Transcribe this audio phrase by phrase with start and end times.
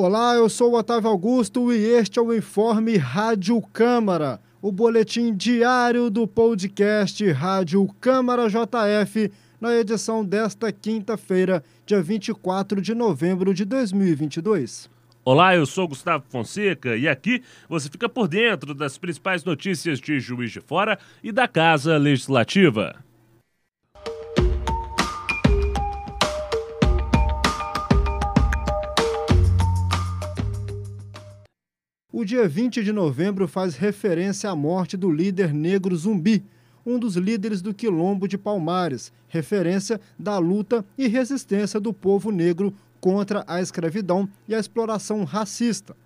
[0.00, 5.34] Olá, eu sou o Otávio Augusto e este é o Informe Rádio Câmara, o boletim
[5.34, 9.28] diário do podcast Rádio Câmara JF,
[9.60, 14.88] na edição desta quinta-feira, dia 24 de novembro de 2022.
[15.24, 20.20] Olá, eu sou Gustavo Fonseca e aqui você fica por dentro das principais notícias de
[20.20, 23.04] Juiz de Fora e da Casa Legislativa.
[32.18, 36.44] O dia 20 de novembro faz referência à morte do líder negro Zumbi,
[36.84, 42.74] um dos líderes do Quilombo de Palmares, referência da luta e resistência do povo negro
[43.00, 45.96] contra a escravidão e a exploração racista.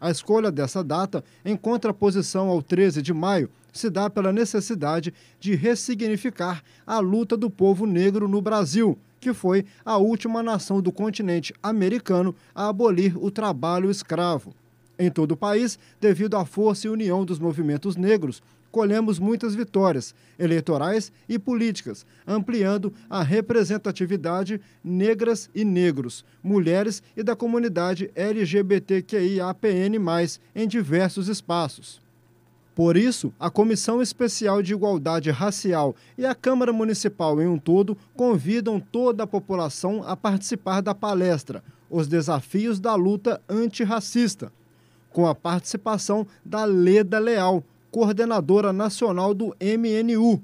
[0.00, 5.56] A escolha dessa data, em contraposição ao 13 de maio, se dá pela necessidade de
[5.56, 11.52] ressignificar a luta do povo negro no Brasil, que foi a última nação do continente
[11.60, 14.54] americano a abolir o trabalho escravo.
[14.98, 20.14] Em todo o país, devido à força e união dos movimentos negros, colhemos muitas vitórias
[20.38, 29.98] eleitorais e políticas, ampliando a representatividade negras e negros, mulheres e da comunidade LGBTQIAPN+,
[30.54, 32.02] em diversos espaços.
[32.74, 37.96] Por isso, a Comissão Especial de Igualdade Racial e a Câmara Municipal em um todo
[38.14, 44.52] convidam toda a população a participar da palestra Os Desafios da Luta Antirracista,
[45.16, 50.42] com a participação da Leda Leal, coordenadora nacional do MNU.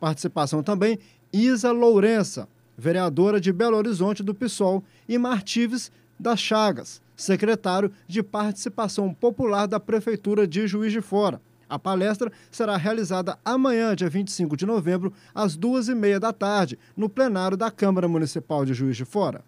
[0.00, 0.98] Participação também
[1.32, 9.14] Isa Lourença, vereadora de Belo Horizonte do PSOL, e Martives das Chagas, secretário de Participação
[9.14, 11.40] Popular da Prefeitura de Juiz de Fora.
[11.68, 16.76] A palestra será realizada amanhã, dia 25 de novembro, às duas e meia da tarde,
[16.96, 19.44] no plenário da Câmara Municipal de Juiz de Fora.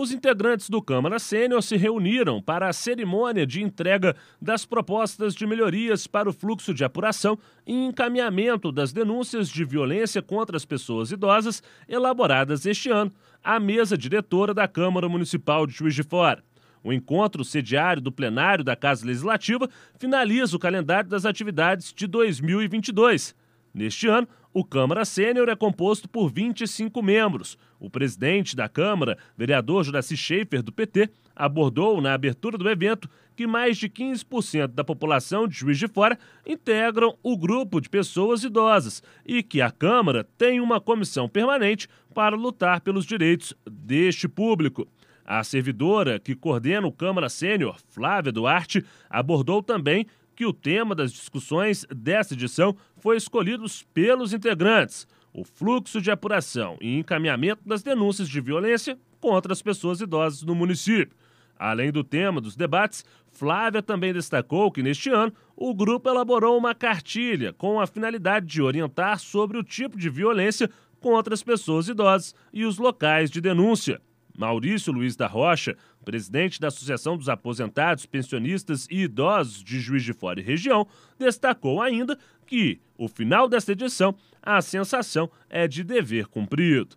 [0.00, 5.46] Os integrantes do Câmara Sênior se reuniram para a cerimônia de entrega das propostas de
[5.46, 11.12] melhorias para o fluxo de apuração e encaminhamento das denúncias de violência contra as pessoas
[11.12, 13.12] idosas elaboradas este ano
[13.44, 16.42] à mesa diretora da Câmara Municipal de Juiz de Fora.
[16.82, 19.68] O encontro sediário do plenário da Casa Legislativa
[19.98, 23.34] finaliza o calendário das atividades de 2022.
[23.74, 27.56] Neste ano, o Câmara Sênior é composto por 25 membros.
[27.78, 33.46] O presidente da Câmara, vereador Juraci Schaefer, do PT, abordou na abertura do evento que
[33.46, 39.02] mais de 15% da população de Juiz de Fora integram o grupo de pessoas idosas
[39.24, 44.86] e que a Câmara tem uma comissão permanente para lutar pelos direitos deste público.
[45.24, 50.04] A servidora que coordena o Câmara Sênior, Flávia Duarte, abordou também
[50.40, 56.78] que o tema das discussões desta edição foi escolhido pelos integrantes: o fluxo de apuração
[56.80, 61.14] e encaminhamento das denúncias de violência contra as pessoas idosas no município.
[61.58, 66.74] Além do tema dos debates, Flávia também destacou que neste ano o grupo elaborou uma
[66.74, 70.70] cartilha com a finalidade de orientar sobre o tipo de violência
[71.00, 74.00] contra as pessoas idosas e os locais de denúncia.
[74.40, 80.14] Maurício Luiz da Rocha, presidente da Associação dos Aposentados, Pensionistas e Idosos de Juiz de
[80.14, 80.86] Fora e Região,
[81.18, 86.96] destacou ainda que, o final desta edição, a sensação é de dever cumprido.